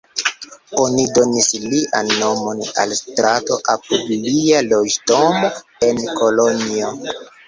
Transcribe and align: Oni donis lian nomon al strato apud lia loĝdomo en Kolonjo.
Oni 0.83 1.03
donis 1.17 1.49
lian 1.65 2.07
nomon 2.21 2.63
al 2.83 2.95
strato 2.99 3.57
apud 3.73 4.09
lia 4.23 4.63
loĝdomo 4.71 5.53
en 5.89 6.01
Kolonjo. 6.21 6.91